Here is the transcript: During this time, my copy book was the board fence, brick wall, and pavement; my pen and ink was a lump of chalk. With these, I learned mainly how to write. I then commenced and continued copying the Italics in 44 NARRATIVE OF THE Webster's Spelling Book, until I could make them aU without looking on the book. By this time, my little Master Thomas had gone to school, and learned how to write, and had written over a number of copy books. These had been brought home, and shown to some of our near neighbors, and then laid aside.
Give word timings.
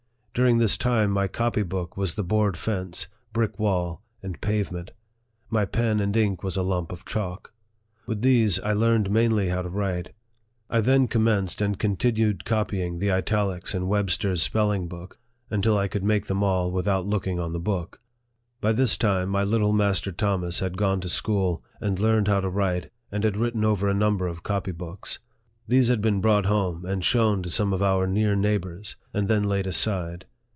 During 0.33 0.59
this 0.59 0.77
time, 0.77 1.11
my 1.11 1.27
copy 1.27 1.61
book 1.61 1.97
was 1.97 2.13
the 2.13 2.23
board 2.23 2.55
fence, 2.55 3.09
brick 3.33 3.59
wall, 3.59 4.01
and 4.23 4.39
pavement; 4.39 4.91
my 5.49 5.65
pen 5.65 5.99
and 5.99 6.15
ink 6.15 6.41
was 6.41 6.55
a 6.55 6.61
lump 6.63 6.93
of 6.93 7.03
chalk. 7.03 7.51
With 8.05 8.21
these, 8.21 8.57
I 8.61 8.71
learned 8.71 9.11
mainly 9.11 9.49
how 9.49 9.61
to 9.61 9.67
write. 9.67 10.13
I 10.69 10.79
then 10.79 11.09
commenced 11.09 11.59
and 11.59 11.77
continued 11.77 12.45
copying 12.45 12.99
the 12.99 13.11
Italics 13.11 13.73
in 13.75 13.81
44 13.81 13.81
NARRATIVE 13.81 13.83
OF 13.83 13.89
THE 13.89 13.91
Webster's 14.29 14.41
Spelling 14.43 14.87
Book, 14.87 15.19
until 15.49 15.77
I 15.77 15.89
could 15.89 16.05
make 16.05 16.27
them 16.27 16.45
aU 16.45 16.69
without 16.69 17.05
looking 17.05 17.37
on 17.37 17.51
the 17.51 17.59
book. 17.59 17.99
By 18.61 18.71
this 18.71 18.95
time, 18.95 19.27
my 19.27 19.43
little 19.43 19.73
Master 19.73 20.13
Thomas 20.13 20.59
had 20.61 20.77
gone 20.77 21.01
to 21.01 21.09
school, 21.09 21.61
and 21.81 21.99
learned 21.99 22.29
how 22.29 22.39
to 22.39 22.47
write, 22.49 22.89
and 23.11 23.25
had 23.25 23.35
written 23.35 23.65
over 23.65 23.89
a 23.89 23.93
number 23.93 24.27
of 24.29 24.43
copy 24.43 24.71
books. 24.71 25.19
These 25.67 25.87
had 25.89 26.01
been 26.01 26.19
brought 26.19 26.47
home, 26.47 26.83
and 26.85 27.03
shown 27.05 27.43
to 27.43 27.49
some 27.49 27.71
of 27.71 27.81
our 27.83 28.05
near 28.07 28.35
neighbors, 28.35 28.97
and 29.13 29.29
then 29.29 29.43
laid 29.43 29.65
aside. 29.67 30.25